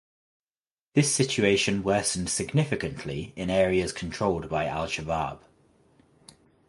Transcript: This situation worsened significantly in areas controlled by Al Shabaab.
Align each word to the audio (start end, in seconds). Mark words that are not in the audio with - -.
This 0.95 1.13
situation 1.13 1.83
worsened 1.83 2.27
significantly 2.31 3.33
in 3.35 3.51
areas 3.51 3.93
controlled 3.93 4.49
by 4.49 4.65
Al 4.65 4.87
Shabaab. 4.87 5.41